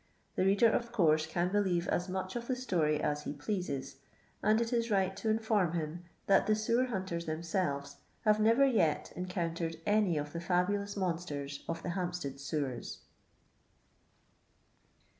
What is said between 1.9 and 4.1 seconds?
much of the story as he E leases,